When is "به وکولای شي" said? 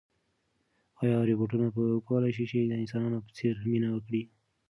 1.75-2.45